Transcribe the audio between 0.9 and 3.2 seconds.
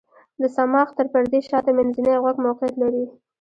تر پردې شاته منځنی غوږ موقعیت لري.